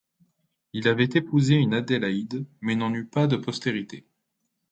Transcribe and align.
Il 0.73 0.87
avait 0.87 1.03
épousé 1.13 1.53
une 1.57 1.75
Adélaïde, 1.75 2.47
mais 2.61 2.73
n'en 2.75 2.91
eut 2.91 3.05
pas 3.05 3.27
de 3.27 3.35
postérité. 3.37 4.07